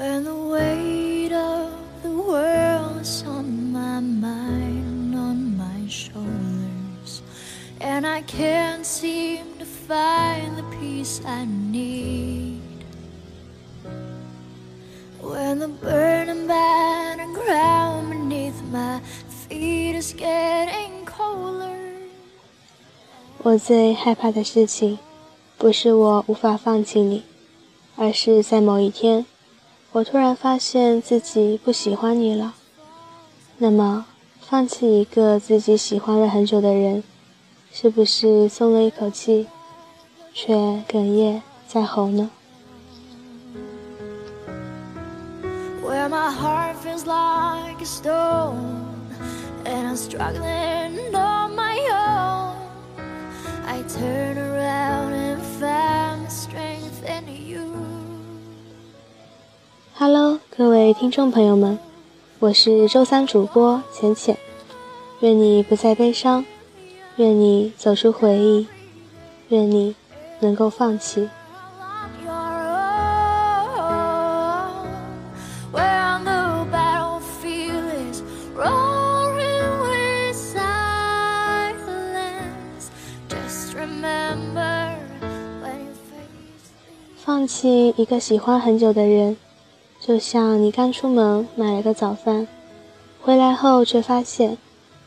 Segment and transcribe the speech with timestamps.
[0.00, 7.22] When the weight of the world is on my mind, on my shoulders,
[7.80, 12.60] and I can't seem to find the peace I need.
[15.22, 19.00] When the burning battered ground beneath my
[19.48, 21.74] feet is getting colder.
[23.42, 24.98] 我最害怕的事情，
[25.56, 27.24] 不是我无法放弃你，
[27.96, 29.24] 而是在某一天，
[29.93, 32.53] 我突然发现自己不喜欢你了。
[33.57, 34.05] 那么，
[34.39, 37.03] 放弃一个自己喜欢了很久的人，
[37.73, 39.47] 是不是松了一口气，
[40.33, 40.55] 却
[40.89, 42.29] 哽咽在喉呢
[45.83, 48.55] ？Where my heart feels like a stone
[49.65, 50.70] and I'm struggling
[60.91, 61.79] 位听众朋友们，
[62.39, 64.37] 我是周三主播浅浅。
[65.21, 66.43] 愿你不再悲伤，
[67.15, 68.67] 愿你走出回忆，
[69.47, 69.95] 愿你
[70.41, 71.29] 能够放弃。
[87.23, 89.37] 放弃一个喜欢很久的人。
[90.03, 92.47] 就像你刚出门买了个早饭，
[93.21, 94.57] 回来后却发现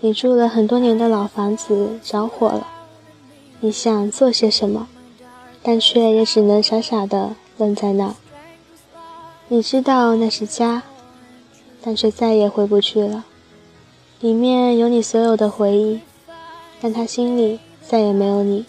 [0.00, 2.66] 你住了很多年的老房子着火了。
[3.60, 4.88] 你想做些什么，
[5.62, 8.14] 但却也只能傻傻的愣在那儿。
[9.46, 10.82] 你知道那是家，
[11.80, 13.24] 但却再也回不去了。
[14.18, 16.00] 里面有你所有的回忆，
[16.80, 18.66] 但他心里再也没有你。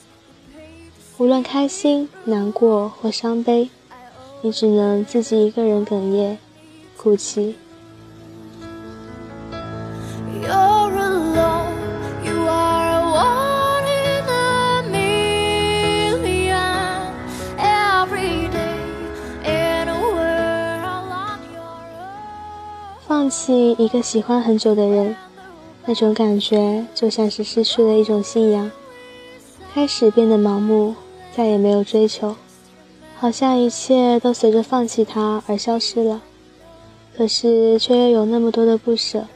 [1.18, 3.72] 无论开心、难过或伤悲。
[4.44, 6.38] 你只能自己一个人哽咽、
[6.98, 7.56] 哭泣。
[23.08, 25.16] 放弃一个喜欢很久的人，
[25.86, 28.72] 那种感觉就像是失去了一种信仰，
[29.74, 30.96] 开始变得盲目，
[31.36, 32.36] 再也没有追求。
[33.22, 36.24] 好像一切都随着放弃他而消失了，
[37.16, 39.28] 可是却又有那么多的不舍，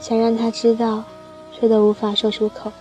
[0.00, 1.04] 想让他知道，
[1.52, 2.72] 却都无法说出口，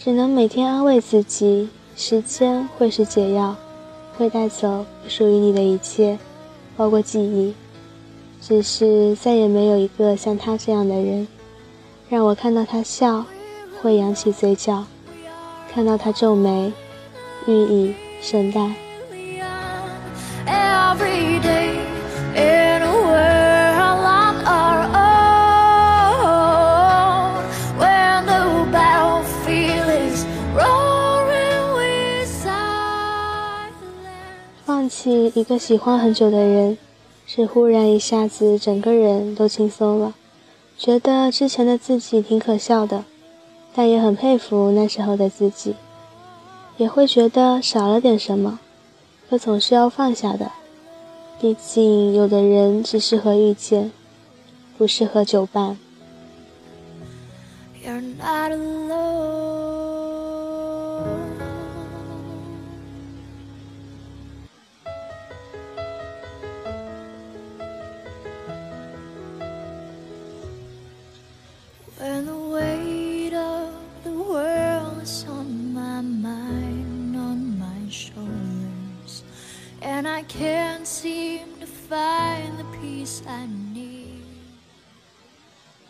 [0.00, 3.54] 只能每天安慰自己：时间会是解药，
[4.18, 6.18] 会带走不属于你的一切，
[6.76, 7.54] 包括记忆。
[8.40, 11.28] 只是再也没有一个像他这样的人，
[12.08, 13.24] 让我看到他笑，
[13.80, 14.82] 会扬起嘴角；
[15.72, 16.72] 看到他皱眉，
[17.46, 17.94] 寓意。
[18.22, 18.72] 圣诞。
[34.64, 36.78] 放弃一个喜欢很久的人，
[37.26, 40.14] 是忽然一下子整个人都轻松了，
[40.78, 43.04] 觉得之前的自己挺可笑的，
[43.74, 45.74] 但也很佩服那时候的自己。
[46.82, 48.58] 也会觉得少了点什么，
[49.30, 50.50] 可总是要放下的。
[51.40, 53.92] 毕竟，有的人只适合遇见，
[54.76, 55.78] 不适合久伴。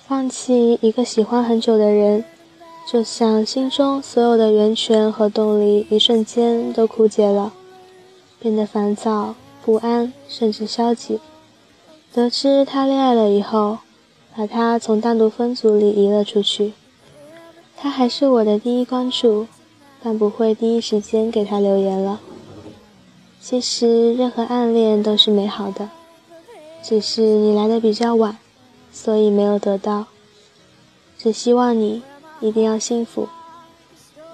[0.07, 2.25] 放弃一个喜欢很久的人，
[2.87, 7.53] 就像心中所有的源泉和动力，一瞬间都枯竭了，
[8.39, 11.19] 变得烦躁、不安，甚至消极。
[12.13, 13.79] 得知他恋爱了以后，
[14.37, 16.75] 把他从单独分组里移了出去。
[17.77, 19.47] 他还是我的第一关注，
[20.03, 22.21] 但不会第一时间给他留言了。
[23.45, 25.91] 其实，任何暗恋都是美好的，
[26.81, 28.39] 只是你来的比较晚，
[28.93, 30.07] 所以没有得到。
[31.19, 32.03] 只希望你
[32.41, 33.29] 一定要幸福，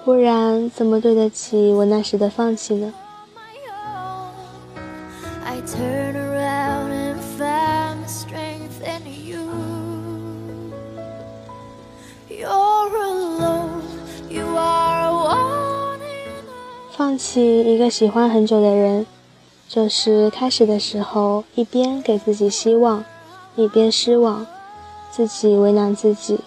[0.05, 2.93] 不然怎么对得起我那时的放弃呢？
[17.09, 19.03] 放弃一个喜欢很久的人，
[19.67, 23.03] 就是开始的时候一边给自己希望，
[23.55, 24.45] 一边失望，
[25.09, 26.39] 自己为难自己，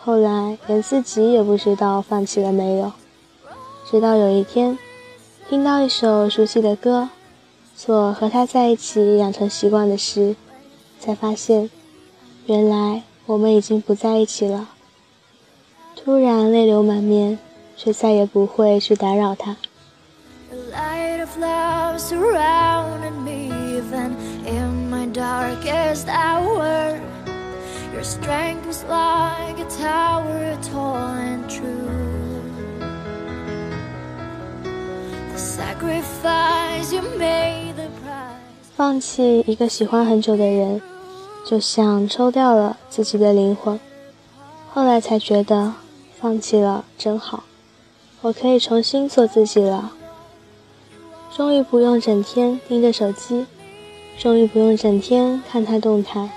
[0.00, 2.90] 后来连自己也不知道放弃了没有。
[3.90, 4.78] 直到有一天，
[5.50, 7.10] 听到一首熟悉的歌，
[7.76, 10.34] 做和他在一起养成习惯的事，
[10.98, 11.68] 才发现，
[12.46, 14.70] 原来我们已经不在一起了。
[15.94, 17.38] 突然泪流满面，
[17.76, 19.58] 却再也不会去打扰他。
[20.70, 23.46] Light of love surrounded me
[23.76, 24.16] even
[24.46, 27.00] in my darkest hour
[27.92, 32.42] your strength was like a tower tall and true
[35.32, 40.82] the sacrifice you made the price 放弃一个喜欢很久的人
[41.46, 43.78] 就像抽掉了自己的灵魂
[44.72, 45.74] 后来才觉得
[46.18, 47.44] 放弃了真好
[48.22, 49.92] 我可以重新做自己了
[51.36, 53.44] 终于不用整天盯着手机，
[54.16, 56.30] 终于不用整天看他动态，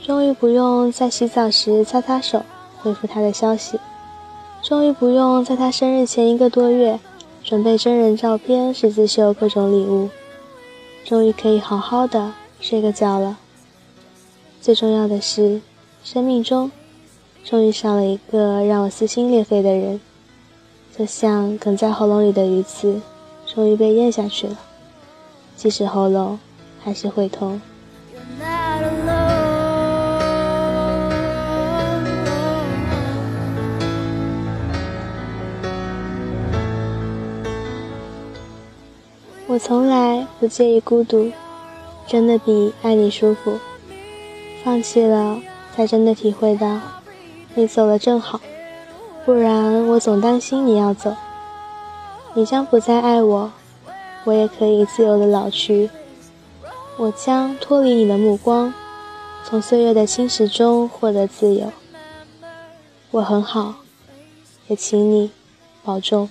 [0.00, 2.40] 终于不用在洗澡时擦擦手
[2.80, 3.80] 回复他的消息，
[4.62, 7.00] 终于不用在他生日前一个多月
[7.42, 10.08] 准备真人照片、十字绣各种礼物，
[11.04, 13.38] 终于可以好好的睡个觉了。
[14.60, 15.60] 最重要的是，
[16.04, 16.70] 生命中
[17.44, 20.00] 终于少了一个让我撕心裂肺的人，
[20.96, 23.00] 就像梗在喉咙里的鱼刺。
[23.58, 24.56] 终于被咽下去了，
[25.56, 26.38] 即使喉咙
[26.80, 27.60] 还是会痛。
[39.48, 41.32] 我从来不介意孤独，
[42.06, 43.58] 真的比爱你舒服。
[44.62, 45.40] 放弃了，
[45.74, 46.78] 才真的体会到，
[47.56, 48.40] 你走了正好，
[49.24, 51.12] 不然我总担心你要走。
[52.38, 53.50] 你将不再爱我，
[54.22, 55.90] 我也可以自由的老去。
[56.96, 58.72] 我将脱离你的目光，
[59.44, 61.72] 从岁月的侵蚀中获得自由。
[63.10, 63.74] 我很好，
[64.68, 65.32] 也请你
[65.82, 66.30] 保重。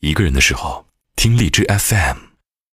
[0.00, 0.86] 一个人的时候，
[1.16, 2.25] 听荔枝 FM。